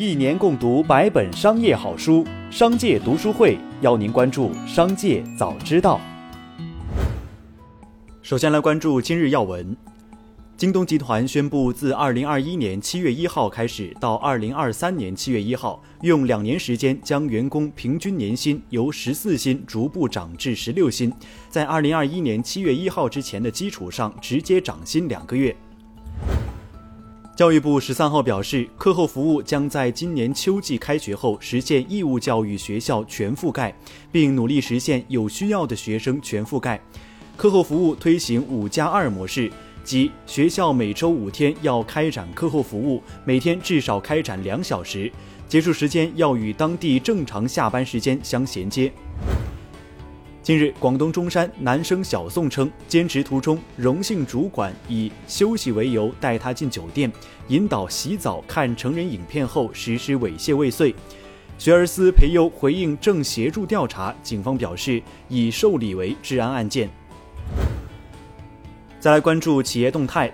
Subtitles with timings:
[0.00, 6.00] 一年共读百本商业好书，商界读书会邀您关注商界早知道。
[8.22, 9.76] 首先来关注今日要闻：
[10.56, 21.12] 京东集团宣布，自二零二一年七月一号开始到二零二三年七月一号，用两年时间将员工平均年薪由十四薪逐步涨至十六薪，
[21.50, 25.54] 在二零二一年七月一号之前的基础上直接涨薪两个月。
[27.40, 33.74] 教育部十三号表示，课后服务将在今年秋季开学后实现义务教育学校全覆盖，
[34.12, 36.78] 并努力实现有需要的学生全覆盖。
[37.38, 39.50] 课后服务推行五加二模式，
[39.82, 45.10] 即学校每周五天要开展课后服务，每天至少开展两小时，
[45.48, 48.92] 结束时间要与当地正常下班时间相衔接。
[50.42, 57.12] 近日，广东中山男生小宋称，兼职途中，荣幸主管以休息为由带他进酒店，
[57.48, 60.94] 引导洗澡、看成人影片后实施猥亵未遂。
[61.58, 66.88] 学而思培优回应正协助调查，警方表示已受理为治安案件。
[68.98, 70.32] 再来关注企业动态。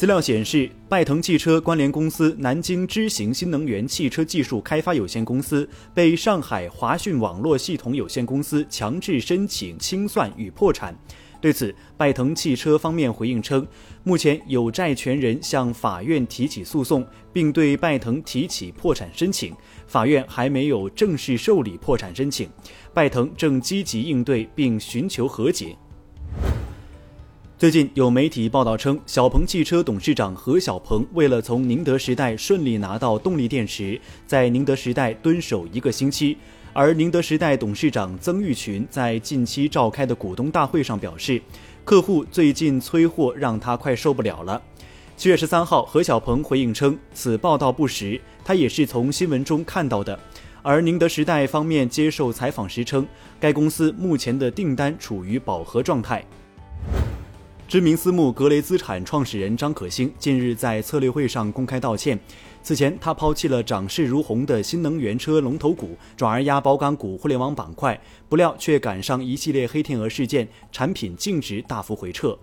[0.00, 10.98] 资料显示，拜腾汽车关联公司南京知行新能源汽车技术开发有限公司被上海华讯网络系统有限公司强制申请清算与破产。
[11.38, 13.66] 对此，拜腾汽车方面回应称，
[14.02, 19.54] 目前有债权人向法院提起诉讼，并对拜腾提起破产申请，
[19.86, 22.48] 法院还没有正式受理破产申请，
[22.94, 25.76] 拜腾正积极应对并寻求和解。
[27.60, 36.34] 最近有媒体报道称，小鹏汽车董事长何小鹏为了从宁德时代顺利拿到动力电池，在宁德时代蹲守一个星期。
[36.72, 41.38] 而宁德时代董事长曾毓群在近期召开的股东大会上表示，
[41.84, 44.62] 客户最近催货让他快受不了了。
[45.18, 50.18] 七月十三号，何小鹏回应称，此报道不实，他也是从新闻中看到的。
[50.62, 53.06] 而宁德时代方面接受采访时称，
[53.38, 56.24] 该公司目前的订单处于饱和状态。
[57.70, 62.18] 知名私募格雷资产创始人张可兴近日在策略会上公开道歉。
[62.64, 67.96] 此前，他抛弃了涨势如虹的新能源车龙头股，转而压宝钢股互联网板块，
[68.28, 72.36] 不料却赶上一系列黑天鹅事件，产品净值大幅回撤。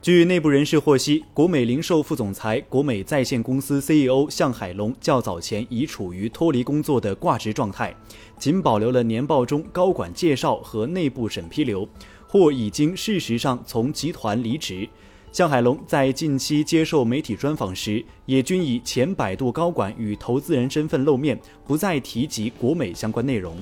[0.00, 7.92] 据内部人士获悉，国美零售副总裁、国美在线公司 CEO 向海龙较早前已处于脱离工作的挂职状态，
[8.38, 11.86] 仅保留了年报中高管介绍和内部审批流。
[12.28, 14.88] 或已经事实上从集团离职。
[15.32, 23.56] 向海龙在近期接受媒体专访时，也均以前百度高管与投资人身份露面，不再提及国美相关内容。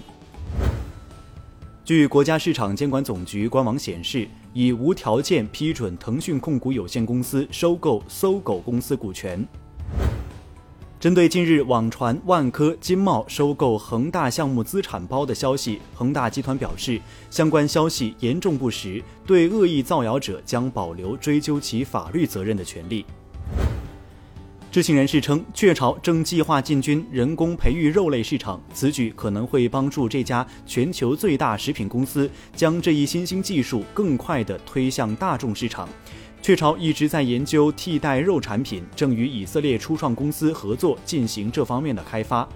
[1.84, 9.46] 据国家市场监管总局官网显示，已无条件批准腾讯控股有限公司收购搜狗公司股权。
[11.06, 17.00] 针对近日网传万科、金茂收购恒大项目资产包的消息，恒大集团表示，
[17.30, 23.06] 相关消息严重不实，对恶意造谣者将保留追究其法律责任的权利。
[24.72, 35.88] 知情人士称，雀巢正计划进军人工培育肉类市场，此举可能会帮助这家全球最大食品公司将这一新兴技术更快地推向大众市场。
[36.46, 42.48] 雀巢一直在研究替代肉产品，正与以色列初创公司合作进行这方面的开发。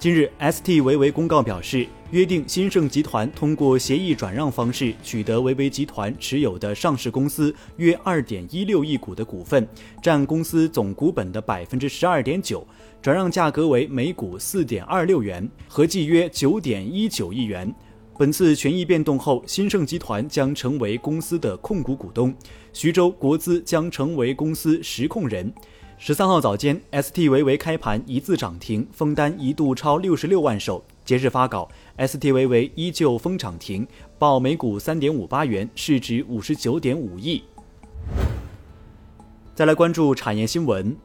[0.00, 9.64] 近日，ST 维维公告表示，约定新盛集团通过协议转让方式取得维维集团持有的上市公司约二点一六亿股的股份，
[10.02, 12.66] 占公司总股本的百分之十二点九，
[13.00, 17.72] 转让价格为每股四点二六元，合计约九点一九亿元。
[18.18, 22.34] 本次权益变动后，新盛集团将成为公司的控股股东，
[22.72, 25.52] 徐州国资将成为公司实控人。
[25.98, 30.84] 十三号早间，ST 维维开盘一字涨停，封单一度超六十六万手。
[31.04, 33.86] 截至发稿，ST 维维依旧封涨停，
[34.18, 37.44] 报每股三点五八元，市值五十九点五亿。
[39.54, 40.96] 再来关注产业新闻，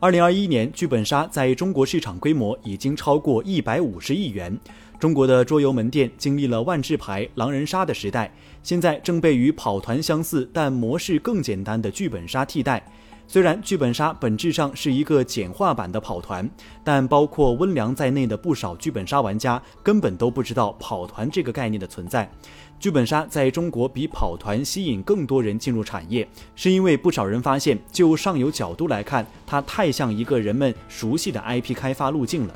[0.00, 4.54] 二零二一年剧本杀在中国市场规模已经超过一百五十亿元。
[5.02, 8.32] 中国的桌游门店经历了万智牌、狼人杀的时代，
[8.62, 12.80] 现在正被与跑团相似但模式更简单的剧本杀替代。
[13.26, 16.48] 虽然剧本杀本质上是一个简化版的跑团，
[16.84, 22.30] 但包括温良在内的不少剧本杀玩家根本都不知道跑团这个概念的存在。
[22.78, 32.54] 剧本杀在中国比跑团吸引更多人进入产业，是因为不少人发现，就上游角度来看，它太像一个人们熟悉的 IP 开发路径了。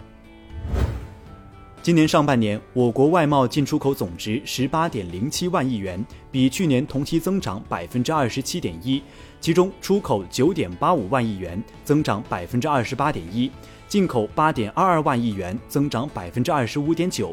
[1.86, 9.00] 今年上半年，我国外贸进出口总值十八点零七万亿元，比去年同期增长百分之二十七点一。
[9.40, 13.48] 其中，出口九点八五万亿元，增长百分之二十八点一；
[13.86, 17.32] 进口八点二二万亿元，增长百分之二十五点九。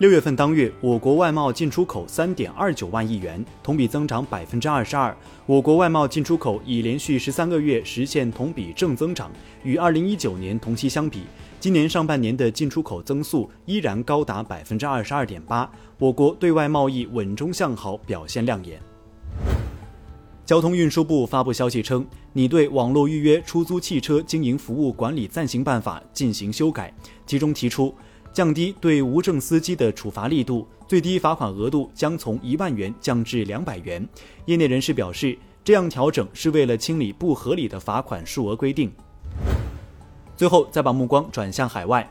[0.00, 5.16] 六月份当月，我国外贸进出口三点二九万亿元，同比增长百分之二十二。
[5.46, 9.32] 我国外贸进出口已连续十三个月实现同比正增长，
[9.64, 11.22] 与二零一九年同期相比。
[11.60, 15.68] 今年上半年的进出口增速依然高达百分之二十二点八，
[15.98, 18.80] 我国对外贸易稳中向好，表现亮眼。
[20.46, 26.94] 交通运输部发布消息称，拟对网络预约出租汽车经营服务管理暂行办法进行修改，
[27.26, 27.92] 其中提出
[28.32, 34.08] 降低对无证司机的处罚力度，最低罚款额度将从一万元降至两百元。
[34.46, 38.92] 业内人士表示，这样调整是为了清理不合理的罚款数额规定。
[40.38, 42.08] 最后，再把目光转向海外。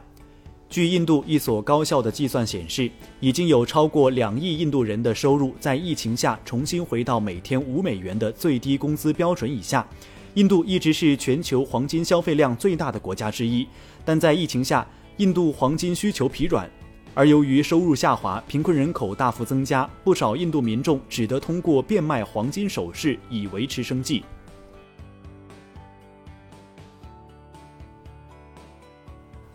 [0.69, 2.91] 据印度一所高校的计算显示，
[3.21, 9.87] 已经有超过两亿印度人的收入在疫情下重新回到每天五美元的最低工资标准以下。
[10.33, 13.65] 印度一直是全球黄金消费量最大的国家之一，
[14.03, 14.85] 但在疫情下，
[15.15, 16.69] 印度黄金需求疲软，
[17.13, 24.21] 而由于收入下滑，贫困人口大幅增加，不少印度民众只得通过变卖黄金首饰以维持生计。